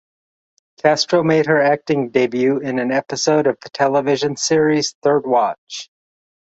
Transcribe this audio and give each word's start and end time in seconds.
Castro 0.79 1.21
made 1.21 1.45
her 1.45 1.61
acting 1.61 2.09
debut 2.09 2.57
in 2.57 2.79
an 2.79 2.91
episode 2.91 3.45
of 3.45 3.59
the 3.61 3.69
television 3.69 4.35
series, 4.35 4.95
"Third 5.03 5.27
Watch". 5.27 5.91